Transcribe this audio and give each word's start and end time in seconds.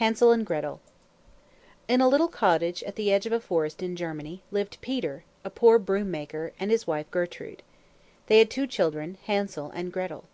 HANSEL 0.00 0.32
AND 0.32 0.44
GRETEL 0.44 0.80
In 1.86 2.00
a 2.00 2.08
little 2.08 2.26
cottage 2.26 2.82
at 2.82 2.96
the 2.96 3.12
edge 3.12 3.26
of 3.26 3.32
a 3.32 3.38
forest 3.38 3.80
in 3.80 3.94
Germany, 3.94 4.42
lived 4.50 4.78
Peter, 4.80 5.22
a 5.44 5.50
poor 5.50 5.78
broom 5.78 6.10
maker, 6.10 6.52
and 6.58 6.68
his 6.72 6.84
wife 6.88 7.08
Gertrude. 7.12 7.62
They 8.26 8.40
had 8.40 8.50
two 8.50 8.66
children, 8.66 9.18
Hansel 9.26 9.70
and 9.72 9.92
Gretel. 9.92 10.24